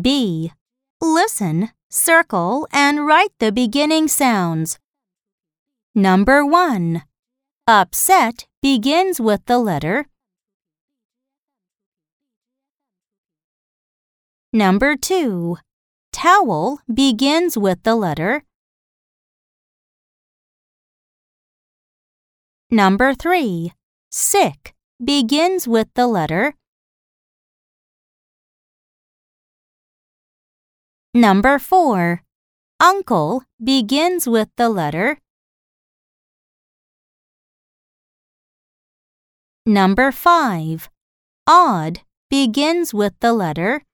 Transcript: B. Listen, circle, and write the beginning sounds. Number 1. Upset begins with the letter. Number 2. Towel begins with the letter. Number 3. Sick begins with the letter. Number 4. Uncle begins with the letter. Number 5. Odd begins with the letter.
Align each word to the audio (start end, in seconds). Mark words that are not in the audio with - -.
B. 0.00 0.50
Listen, 1.00 1.70
circle, 1.88 2.66
and 2.72 3.06
write 3.06 3.30
the 3.38 3.52
beginning 3.52 4.08
sounds. 4.08 4.80
Number 5.94 6.44
1. 6.44 7.02
Upset 7.68 8.46
begins 8.60 9.20
with 9.20 9.44
the 9.46 9.58
letter. 9.58 10.06
Number 14.52 14.96
2. 14.96 15.58
Towel 16.12 16.80
begins 16.92 17.56
with 17.56 17.84
the 17.84 17.94
letter. 17.94 18.42
Number 22.70 23.14
3. 23.14 23.72
Sick 24.10 24.74
begins 25.04 25.68
with 25.68 25.88
the 25.94 26.08
letter. 26.08 26.54
Number 31.16 31.60
4. 31.60 32.24
Uncle 32.80 33.44
begins 33.62 34.26
with 34.26 34.48
the 34.56 34.68
letter. 34.68 35.18
Number 39.64 40.10
5. 40.10 40.90
Odd 41.46 42.00
begins 42.28 42.92
with 42.92 43.14
the 43.20 43.32
letter. 43.32 43.84